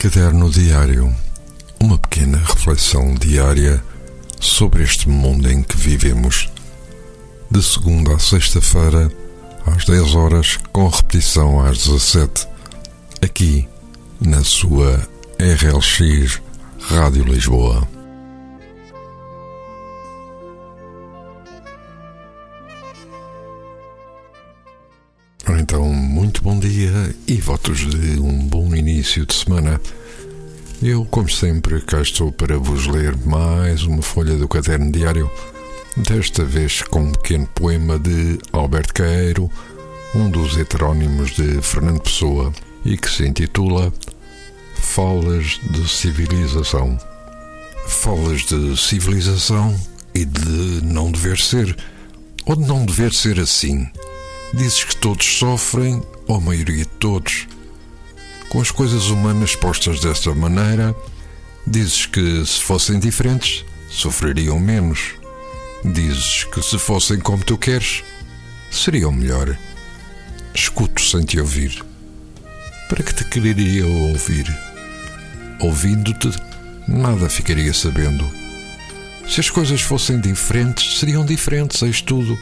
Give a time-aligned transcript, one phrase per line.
[0.00, 1.14] Caderno Diário
[1.78, 3.84] Uma pequena reflexão diária
[4.40, 6.48] sobre este mundo em que vivemos.
[7.50, 9.12] De segunda a sexta-feira,
[9.66, 12.48] às 10 horas, com repetição às 17,
[13.20, 13.68] aqui
[14.18, 15.06] na sua
[15.38, 16.40] RLX
[16.80, 17.86] Rádio Lisboa.
[25.58, 29.80] Então, muito bom dia e votos de um bom início de semana.
[30.82, 35.30] Eu, como sempre, cá estou para vos ler mais uma folha do caderno diário,
[35.96, 39.50] desta vez com um pequeno poema de Alberto Caeiro,
[40.14, 42.52] um dos heterónimos de Fernando Pessoa,
[42.84, 43.92] e que se intitula
[44.74, 46.98] Falas de Civilização.
[47.86, 49.78] Falas de civilização
[50.14, 51.76] e de não dever ser,
[52.46, 53.88] ou de não dever ser assim
[54.52, 57.46] Dizes que todos sofrem, ou a maioria de todos.
[58.48, 60.94] Com as coisas humanas postas desta maneira,
[61.64, 65.14] dizes que se fossem diferentes, sofreriam menos.
[65.84, 68.02] Dizes que se fossem como tu queres,
[68.70, 69.56] seriam melhor.
[70.52, 71.84] Escuto sem te ouvir.
[72.88, 74.46] Para que te quereria ouvir?
[75.60, 76.28] Ouvindo-te,
[76.88, 78.28] nada ficaria sabendo.
[79.28, 82.36] Se as coisas fossem diferentes, seriam diferentes, eis tudo.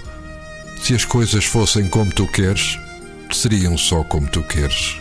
[0.82, 2.78] Se as coisas fossem como tu queres,
[3.30, 4.96] seriam só como tu queres.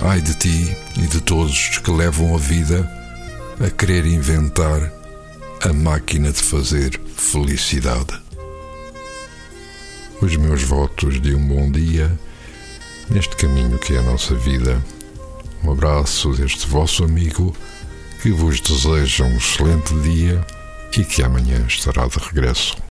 [0.00, 2.90] Ai de ti e de todos que levam a vida
[3.64, 4.92] a querer inventar
[5.62, 8.18] a máquina de fazer felicidade.
[10.20, 12.10] Os meus votos de um bom dia
[13.10, 14.82] neste caminho que é a nossa vida.
[15.62, 17.54] Um abraço deste vosso amigo
[18.22, 20.44] que vos deseja um excelente dia
[20.96, 22.89] e que amanhã estará de regresso.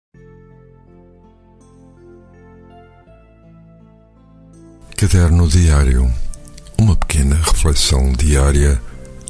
[4.97, 6.11] Caderno Diário
[6.78, 8.80] Uma pequena reflexão diária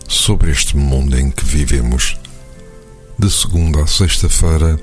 [0.07, 2.17] sobre este mundo em que vivemos.
[3.19, 4.79] De segunda a sexta-feira,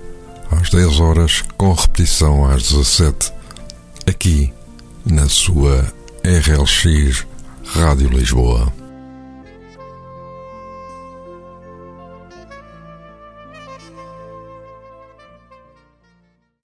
[0.52, 3.31] às 10 horas, com repetição às 17,
[4.06, 4.53] aqui
[5.06, 5.85] na sua
[6.22, 7.25] RLX
[7.63, 8.82] Rádio Lisboa.